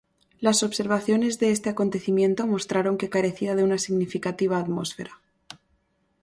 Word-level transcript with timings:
Las 0.39 0.63
observaciones 0.63 1.37
de 1.37 1.51
este 1.51 1.69
acontecimiento 1.69 2.47
mostraron 2.47 2.97
que 2.97 3.11
carecía 3.11 3.53
de 3.53 3.63
una 3.63 3.77
significativa 3.77 4.57
atmósfera. 4.57 5.21